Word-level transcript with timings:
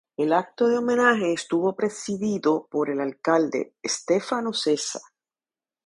El 0.17 0.33
acto 0.33 0.67
de 0.67 0.79
homenaje 0.79 1.31
estuvo 1.31 1.75
presidido 1.75 2.65
por 2.71 2.89
el 2.89 3.01
alcalde, 3.01 3.75
Stefano 3.87 4.51
Cesa. 4.51 4.99